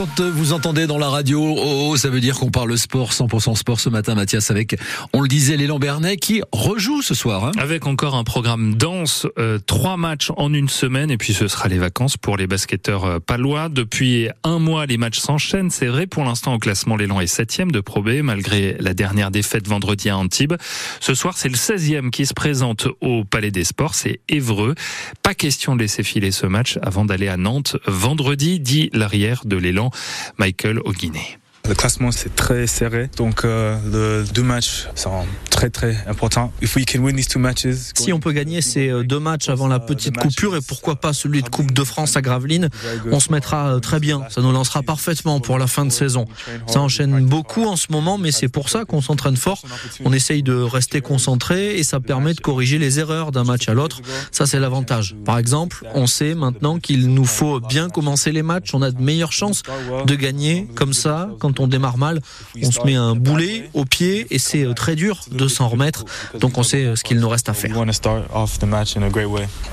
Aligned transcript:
quand 0.00 0.22
vous 0.22 0.54
entendez 0.54 0.86
dans 0.86 0.96
la 0.96 1.10
radio, 1.10 1.58
oh, 1.58 1.94
ça 1.94 2.08
veut 2.08 2.20
dire 2.20 2.38
qu'on 2.38 2.50
parle 2.50 2.78
sport, 2.78 3.12
100% 3.12 3.54
sport 3.54 3.80
ce 3.80 3.90
matin, 3.90 4.14
Mathias, 4.14 4.50
avec, 4.50 4.78
on 5.12 5.20
le 5.20 5.28
disait, 5.28 5.58
l'élan 5.58 5.78
Bernet 5.78 6.16
qui 6.16 6.40
rejoue 6.52 7.02
ce 7.02 7.12
soir. 7.12 7.44
Hein. 7.44 7.52
Avec 7.58 7.86
encore 7.86 8.14
un 8.14 8.24
programme 8.24 8.76
dense, 8.76 9.26
euh, 9.38 9.58
trois 9.58 9.98
matchs 9.98 10.32
en 10.38 10.54
une 10.54 10.70
semaine, 10.70 11.10
et 11.10 11.18
puis 11.18 11.34
ce 11.34 11.48
sera 11.48 11.68
les 11.68 11.76
vacances 11.76 12.16
pour 12.16 12.38
les 12.38 12.46
basketteurs 12.46 13.04
euh, 13.04 13.18
palois. 13.18 13.68
Depuis 13.68 14.30
un 14.42 14.58
mois, 14.58 14.86
les 14.86 14.96
matchs 14.96 15.18
s'enchaînent, 15.18 15.68
c'est 15.68 15.88
vrai. 15.88 16.06
Pour 16.06 16.24
l'instant, 16.24 16.54
au 16.54 16.58
classement, 16.58 16.96
l'élan 16.96 17.20
est 17.20 17.26
septième 17.26 17.70
de 17.70 17.80
Pro 17.80 18.00
B, 18.00 18.22
malgré 18.22 18.78
la 18.80 18.94
dernière 18.94 19.30
défaite 19.30 19.68
vendredi 19.68 20.08
à 20.08 20.16
Antibes. 20.16 20.54
Ce 21.00 21.12
soir, 21.12 21.36
c'est 21.36 21.50
le 21.50 21.56
16e 21.56 22.08
qui 22.08 22.24
se 22.24 22.32
présente 22.32 22.88
au 23.02 23.24
Palais 23.24 23.50
des 23.50 23.64
Sports, 23.64 23.94
c'est 23.94 24.20
Évreux. 24.30 24.74
Pas 25.22 25.34
question 25.34 25.76
de 25.76 25.82
laisser 25.82 26.04
filer 26.04 26.30
ce 26.30 26.46
match 26.46 26.78
avant 26.80 27.04
d'aller 27.04 27.28
à 27.28 27.36
Nantes 27.36 27.76
vendredi, 27.86 28.60
dit 28.60 28.88
l'arrière 28.94 29.42
de 29.44 29.58
l'élan 29.58 29.89
Michael 30.38 30.80
Auguinet. 30.84 31.39
Le 31.68 31.74
classement 31.74 32.10
c'est 32.10 32.34
très 32.34 32.66
serré, 32.66 33.08
donc 33.16 33.44
euh, 33.44 33.76
le 33.92 34.24
deux 34.32 34.42
matchs 34.42 34.88
sont 34.96 35.24
très 35.50 35.70
très 35.70 35.96
importants. 36.08 36.52
If 36.62 36.74
we 36.74 36.84
can 36.84 37.00
win 37.00 37.14
these 37.14 37.28
two 37.28 37.38
matches, 37.38 37.66
si 37.94 38.12
on 38.12 38.18
peut 38.18 38.32
gagner 38.32 38.60
ces 38.60 38.88
euh, 38.88 39.04
deux 39.04 39.20
matchs 39.20 39.48
avant 39.48 39.68
la 39.68 39.78
petite 39.78 40.16
coupure 40.16 40.56
et 40.56 40.60
pourquoi 40.66 40.96
pas 40.96 41.12
celui 41.12 41.42
de 41.42 41.48
Coupe 41.48 41.70
de 41.70 41.84
France 41.84 42.16
à 42.16 42.22
Gravelines, 42.22 42.70
on 43.12 43.20
se 43.20 43.30
mettra 43.30 43.74
euh, 43.74 43.78
très 43.78 44.00
bien. 44.00 44.22
Ça 44.30 44.40
nous 44.40 44.50
lancera 44.50 44.82
parfaitement 44.82 45.38
pour 45.38 45.58
la 45.58 45.66
fin 45.68 45.84
de 45.84 45.92
saison. 45.92 46.26
Ça 46.66 46.80
enchaîne 46.80 47.24
beaucoup 47.26 47.64
en 47.64 47.76
ce 47.76 47.86
moment, 47.90 48.18
mais 48.18 48.32
c'est 48.32 48.48
pour 48.48 48.68
ça 48.68 48.84
qu'on 48.84 49.00
s'entraîne 49.02 49.36
fort. 49.36 49.62
On 50.04 50.12
essaye 50.12 50.42
de 50.42 50.54
rester 50.54 51.00
concentré 51.00 51.78
et 51.78 51.84
ça 51.84 52.00
permet 52.00 52.34
de 52.34 52.40
corriger 52.40 52.78
les 52.78 52.98
erreurs 52.98 53.30
d'un 53.30 53.44
match 53.44 53.68
à 53.68 53.74
l'autre. 53.74 54.00
Ça 54.32 54.46
c'est 54.46 54.58
l'avantage. 54.58 55.14
Par 55.24 55.38
exemple, 55.38 55.86
on 55.94 56.06
sait 56.06 56.34
maintenant 56.34 56.80
qu'il 56.80 57.14
nous 57.14 57.26
faut 57.26 57.60
bien 57.60 57.90
commencer 57.90 58.32
les 58.32 58.42
matchs. 58.42 58.74
On 58.74 58.82
a 58.82 58.90
de 58.90 59.00
meilleures 59.00 59.32
chances 59.32 59.62
de 60.06 60.14
gagner 60.16 60.66
comme 60.74 60.94
ça 60.94 61.28
quand 61.38 61.49
on 61.58 61.66
démarre 61.66 61.98
mal, 61.98 62.20
on 62.62 62.70
se 62.70 62.80
met 62.84 62.94
un 62.94 63.14
boulet 63.14 63.68
au 63.74 63.84
pied 63.84 64.26
et 64.30 64.38
c'est 64.38 64.64
euh, 64.64 64.74
très 64.74 64.96
dur 64.96 65.20
de 65.30 65.48
s'en 65.48 65.68
remettre. 65.68 66.04
Donc 66.38 66.58
on 66.58 66.62
sait 66.62 66.94
ce 66.96 67.04
qu'il 67.04 67.18
nous 67.18 67.28
reste 67.28 67.48
à 67.48 67.54
faire. 67.54 67.70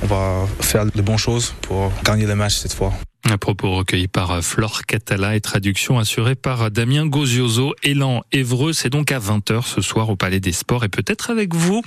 On 0.03 0.07
va 0.07 0.45
faire 0.59 0.85
de 0.85 1.01
bonnes 1.01 1.17
choses 1.17 1.53
pour 1.61 1.91
gagner 2.03 2.25
le 2.25 2.35
match 2.35 2.55
cette 2.55 2.73
fois. 2.73 2.93
Un 3.29 3.37
propos 3.37 3.75
recueilli 3.75 4.07
par 4.07 4.41
Flore 4.41 4.83
Catala 4.83 5.35
et 5.35 5.41
traduction 5.41 5.99
assurée 5.99 6.35
par 6.35 6.71
Damien 6.71 7.05
Gozioso. 7.05 7.73
Élan 7.83 8.23
Évreux, 8.31 8.71
c'est 8.71 8.89
donc 8.89 9.11
à 9.11 9.19
20h 9.19 9.65
ce 9.65 9.81
soir 9.81 10.09
au 10.09 10.15
Palais 10.15 10.39
des 10.39 10.53
Sports 10.53 10.85
et 10.85 10.87
peut-être 10.87 11.29
avec 11.29 11.53
vous 11.53 11.81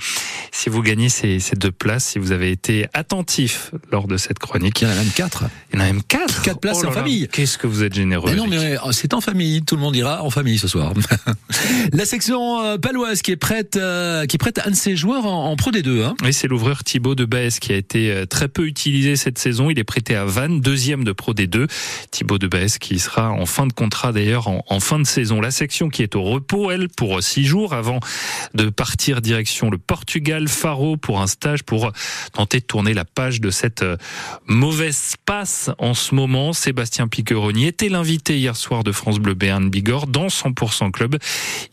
si 0.51 0.69
vous 0.69 0.83
gagnez 0.83 1.09
ces, 1.09 1.39
ces, 1.39 1.55
deux 1.55 1.71
places, 1.71 2.05
si 2.05 2.19
vous 2.19 2.31
avez 2.31 2.51
été 2.51 2.85
attentif 2.93 3.71
lors 3.91 4.05
de 4.05 4.17
cette 4.17 4.37
chronique. 4.37 4.81
Il 4.81 4.87
y 4.87 4.87
en 4.87 4.93
a 4.93 4.95
même 4.95 5.09
quatre. 5.09 5.45
Il 5.73 5.79
y 5.79 5.81
en 5.81 5.85
a 5.85 5.87
même 5.87 6.03
quatre. 6.03 6.43
Quatre 6.43 6.59
places 6.59 6.81
oh 6.83 6.87
en 6.87 6.91
famille. 6.91 7.27
Qu'est-ce 7.31 7.57
que 7.57 7.65
vous 7.65 7.83
êtes 7.83 7.95
généreux. 7.95 8.29
Mais 8.29 8.35
non, 8.35 8.45
mais 8.45 8.77
euh, 8.77 8.91
c'est 8.91 9.15
en 9.15 9.21
famille. 9.21 9.63
Tout 9.63 9.75
le 9.75 9.81
monde 9.81 9.95
ira 9.95 10.23
en 10.23 10.29
famille 10.29 10.59
ce 10.59 10.67
soir. 10.67 10.93
La 11.93 12.05
section 12.05 12.61
euh, 12.61 12.77
paloise 12.77 13.23
qui 13.23 13.31
est 13.31 13.37
prête, 13.37 13.77
euh, 13.77 14.27
qui 14.27 14.35
est 14.35 14.39
prête 14.39 14.59
à 14.59 14.67
un 14.67 14.71
de 14.71 14.75
ses 14.75 14.95
joueurs 14.95 15.25
en, 15.25 15.51
en 15.51 15.55
Pro 15.55 15.71
D2. 15.71 16.03
Hein. 16.03 16.15
Oui, 16.23 16.33
c'est 16.33 16.47
l'ouvreur 16.47 16.83
Thibaut 16.83 17.15
de 17.15 17.25
Baez 17.25 17.49
qui 17.59 17.73
a 17.73 17.77
été 17.77 18.25
très 18.29 18.47
peu 18.47 18.67
utilisé 18.67 19.15
cette 19.15 19.39
saison. 19.39 19.71
Il 19.71 19.79
est 19.79 19.83
prêté 19.83 20.15
à 20.15 20.25
Vannes, 20.25 20.61
deuxième 20.61 21.03
de 21.03 21.11
Pro 21.11 21.30
D2. 21.33 21.67
Thibaut 22.11 22.37
de 22.37 22.47
Baez 22.47 22.77
qui 22.79 22.99
sera 22.99 23.31
en 23.31 23.45
fin 23.45 23.67
de 23.67 23.73
contrat 23.73 24.11
d'ailleurs 24.11 24.47
en, 24.47 24.79
fin 24.79 24.99
de 24.99 25.05
saison. 25.05 25.41
La 25.41 25.51
section 25.51 25.89
qui 25.89 26.03
est 26.03 26.15
au 26.15 26.23
repos, 26.23 26.71
elle, 26.71 26.89
pour 26.89 27.21
six 27.21 27.45
jours 27.45 27.73
avant 27.73 27.99
de 28.53 28.69
partir 28.69 29.21
direction 29.21 29.69
le 29.69 29.77
Portugal, 29.77 30.47
Faro 30.47 30.97
pour 30.97 31.21
un 31.21 31.27
stage 31.27 31.63
pour 31.63 31.91
tenter 32.33 32.59
de 32.59 32.65
tourner 32.65 32.93
la 32.93 33.05
page 33.05 33.41
de 33.41 33.49
cette 33.49 33.85
mauvaise 34.47 35.15
passe 35.25 35.69
en 35.77 35.93
ce 35.93 36.15
moment. 36.15 36.53
Sébastien 36.53 37.07
Piqueroni 37.07 37.67
était 37.67 37.89
l'invité 37.89 38.37
hier 38.37 38.55
soir 38.55 38.83
de 38.83 38.91
France 38.91 39.19
Bleu 39.19 39.33
Béarn 39.33 39.69
Bigorre 39.69 40.07
dans 40.07 40.27
100% 40.27 40.91
Club. 40.91 41.17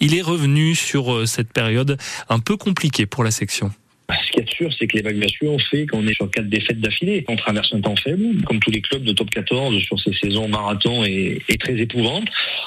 Il 0.01 0.15
est 0.15 0.23
revenu 0.23 0.75
sur 0.75 1.27
cette 1.27 1.53
période 1.53 1.99
un 2.29 2.39
peu 2.39 2.57
compliquée 2.57 3.07
pour 3.07 3.25
la 3.25 3.31
section. 3.31 3.73
Ce 4.11 4.31
qui 4.31 4.41
est 4.41 4.51
sûr, 4.51 4.73
c'est 4.73 4.87
que 4.87 4.97
l'évaluation 4.97 5.59
fait 5.59 5.87
qu'on 5.87 6.07
est 6.07 6.15
sur 6.15 6.31
quatre 6.31 6.49
défaites 6.49 6.81
d'affilée. 6.81 7.27
On 7.29 7.37
traverse 7.37 7.75
un 7.75 7.81
temps 7.83 7.97
faible, 7.97 8.43
comme 8.47 8.59
tous 8.59 8.71
les 8.71 8.81
clubs 8.81 9.03
de 9.03 9.13
top 9.13 9.29
14 9.29 9.79
sur 9.81 10.01
ces 10.01 10.15
saisons 10.15 10.49
marathon 10.49 11.05
est, 11.05 11.43
est 11.47 11.61
très 11.61 11.77
épouvante. 11.77 12.25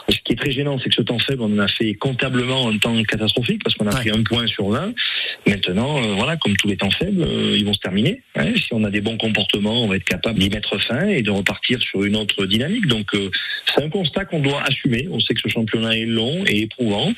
Ce 0.07 0.18
qui 0.24 0.34
est 0.34 0.35
très 0.35 0.51
gênant, 0.51 0.78
c'est 0.78 0.90
que 0.90 0.96
ce 0.96 1.01
temps 1.01 1.18
faible, 1.18 1.41
on 1.41 1.51
en 1.56 1.57
a 1.57 1.68
fait 1.68 1.96
comptablement 1.96 2.69
un 2.69 2.78
temps 2.78 3.01
catastrophique 3.03 3.63
parce 3.63 3.75
qu'on 3.75 3.88
a 3.88 3.94
ouais. 3.94 4.01
pris 4.01 4.12
un 4.12 4.22
point 4.22 4.46
sur 4.46 4.69
20. 4.69 4.94
Maintenant, 5.47 5.97
euh, 5.97 6.13
voilà, 6.13 6.38
comme 6.38 6.56
tous 6.57 6.68
les 6.68 6.78
temps 6.78 6.91
faibles, 6.91 7.24
euh, 7.24 7.57
ils 7.57 7.66
vont 7.66 7.74
se 7.74 7.80
terminer. 7.80 8.22
Hein. 8.35 8.53
Si 8.56 8.74
on 8.74 8.84
a 8.84 8.91
des 8.91 9.01
bons 9.01 9.18
comportements, 9.18 9.84
on 9.84 9.88
va 9.88 9.96
être 9.96 10.03
capable 10.03 10.38
d'y 10.38 10.50
mettre 10.50 10.78
fin 10.78 11.07
et 11.07 11.24
de 11.24 11.31
repartir 11.31 11.81
sur 11.81 12.03
une 12.03 12.18
autre 12.18 12.46
dynamique. 12.46 12.85
Donc, 12.85 13.16
euh, 13.16 13.31
c'est 13.74 13.84
un 13.84 13.90
constat 13.90 14.25
qu'on 14.25 14.41
doit 14.41 14.62
assumer. 14.62 15.07
On 15.12 15.19
sait 15.19 15.34
que 15.34 15.41
ce 15.41 15.47
championnat 15.47 15.97
est 15.97 16.06
long 16.06 16.44
et 16.46 16.62
éprouvant 16.62 17.12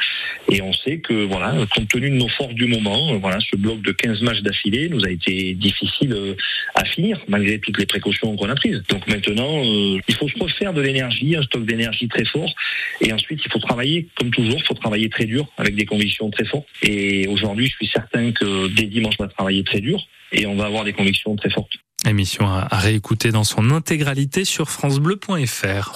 et 0.50 0.62
on 0.62 0.72
sait 0.72 1.00
que, 1.00 1.26
voilà, 1.26 1.56
compte 1.76 1.90
tenu 1.90 2.10
de 2.10 2.16
nos 2.16 2.30
forces 2.30 2.54
du 2.54 2.68
moment, 2.68 3.18
voilà, 3.18 3.40
ce 3.52 3.58
bloc 3.58 3.82
de 3.82 3.92
15 3.92 4.13
matchs 4.22 4.42
d'affilée 4.42 4.90
nous 4.90 5.04
a 5.04 5.10
été 5.10 5.54
difficile 5.54 6.36
à 6.76 6.86
finir 6.86 7.20
malgré 7.28 7.60
toutes 7.60 7.78
les 7.78 7.86
précautions 7.86 8.36
qu'on 8.36 8.50
a 8.50 8.56
prises. 8.56 8.84
Donc 8.90 9.08
maintenant, 9.08 9.64
euh, 9.64 10.00
il 10.08 10.16
faut 10.16 10.28
se 10.28 10.38
refaire 10.38 10.74
de 10.74 10.82
l'énergie, 10.82 11.36
un 11.36 11.44
stock 11.44 11.66
d'énergie 11.66 12.08
très 12.08 12.26
fort, 12.26 12.54
et 13.02 13.12
ensuite 13.14 13.42
il 13.46 13.52
faut 13.52 13.60
travailler 13.60 14.08
comme 14.18 14.32
toujours, 14.32 14.58
il 14.58 14.66
faut 14.66 14.74
travailler 14.74 15.10
très 15.10 15.26
dur 15.26 15.48
avec 15.58 15.76
des 15.76 15.86
convictions 15.86 16.30
très 16.30 16.46
fortes. 16.46 16.68
Et 16.82 17.28
aujourd'hui, 17.28 17.68
je 17.68 17.76
suis 17.76 17.88
certain 17.88 18.32
que 18.32 18.68
dès 18.68 18.84
dimanche, 18.84 19.16
on 19.20 19.24
va 19.24 19.30
travailler 19.30 19.64
très 19.64 19.80
dur 19.80 20.00
et 20.32 20.46
on 20.46 20.56
va 20.56 20.66
avoir 20.66 20.84
des 20.84 20.94
convictions 20.94 21.36
très 21.36 21.50
fortes. 21.50 21.74
Émission 22.06 22.48
à 22.48 22.68
réécouter 22.78 23.32
dans 23.32 23.46
son 23.46 23.70
intégralité 23.72 24.44
sur 24.44 24.70
francebleu.fr. 24.70 25.94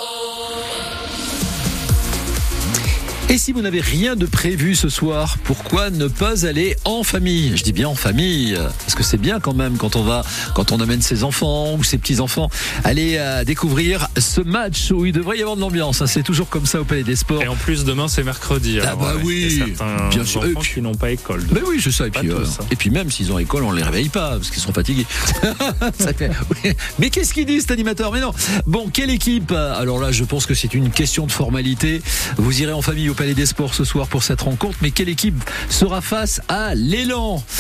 Et 3.30 3.38
si 3.38 3.52
vous 3.52 3.62
n'avez 3.62 3.82
rien 3.82 4.16
de 4.16 4.26
prévu 4.26 4.74
ce 4.74 4.88
soir, 4.88 5.38
pourquoi 5.44 5.90
ne 5.90 6.08
pas 6.08 6.46
aller 6.46 6.78
en 6.86 7.04
famille? 7.04 7.58
Je 7.58 7.64
dis 7.64 7.74
bien 7.74 7.90
en 7.90 7.96
famille, 7.96 8.58
parce 8.80 8.96
que 8.96 9.04
c'est 9.04 9.18
bien 9.18 9.42
quand 9.42 9.54
même 9.54 9.76
quand 9.76 9.98
on 9.98 10.04
va, 10.04 10.24
quand 10.56 10.72
on 10.72 10.80
amène 10.80 11.02
ses 11.02 11.26
enfants 11.26 11.76
ou 11.76 11.84
ses 11.84 11.98
petits-enfants, 11.98 12.50
aller 12.86 13.18
à 13.18 13.44
découvrir 13.44 14.08
ce 14.18 14.40
match 14.40 14.92
où 14.92 15.06
il 15.06 15.12
devrait 15.12 15.38
y 15.38 15.42
avoir 15.42 15.58
de 15.58 15.62
l'ambiance. 15.62 16.06
C'est 16.06 16.24
toujours 16.24 16.48
comme 16.48 16.66
ça 16.66 16.80
au 16.80 16.86
Palais 16.86 17.04
des 17.04 17.18
Sports. 17.18 17.44
Et 17.44 17.50
en 17.50 17.58
plus, 17.58 17.84
demain, 17.84 18.08
c'est 18.08 18.24
mercredi. 18.24 18.80
Ah 18.82 18.96
bah 18.96 19.16
oui, 19.22 19.62
bien 20.10 20.24
sûr. 20.24 20.46
Et 20.46 20.54
puis, 20.54 20.76
qui 20.76 20.82
n'ont 20.82 20.96
pas 20.96 21.12
école. 21.12 21.44
Mais 21.52 21.62
oui, 21.68 21.82
c'est 21.84 21.92
ça. 21.92 22.08
Et 22.08 22.12
puis, 22.12 22.32
euh, 22.32 22.46
et 22.72 22.78
puis 22.78 22.92
même 22.92 23.12
s'ils 23.12 23.34
ont 23.34 23.40
école, 23.40 23.66
on 23.66 23.74
les 23.74 23.84
réveille 23.84 24.08
pas 24.08 24.38
parce 24.38 24.50
qu'ils 24.50 24.62
sont 24.62 24.74
fatigués. 24.74 25.06
Mais 27.00 27.10
qu'est-ce 27.10 27.34
qu'il 27.34 27.46
dit 27.46 27.60
cet 27.60 27.72
animateur? 27.72 28.14
Mais 28.14 28.22
non. 28.22 28.34
Bon, 28.66 28.88
quelle 28.88 29.10
équipe? 29.10 29.52
Alors 29.52 30.00
là, 30.00 30.14
je 30.14 30.24
pense 30.24 30.46
que 30.46 30.54
c'est 30.54 30.74
une 30.74 30.92
question 30.92 31.28
de 31.28 31.32
formalité. 31.34 32.02
Vous 32.38 32.62
irez 32.62 32.72
en 32.72 32.82
famille 32.82 33.10
au 33.10 33.17
Palais 33.18 33.34
des 33.34 33.48
Sports 33.48 33.74
ce 33.74 33.84
soir 33.84 34.08
pour 34.08 34.22
cette 34.22 34.42
rencontre, 34.42 34.78
mais 34.84 34.92
quelle 34.92 35.10
équipe 35.10 35.44
sera 35.70 36.02
face 36.02 36.40
à 36.50 36.76
l'élan? 36.76 37.44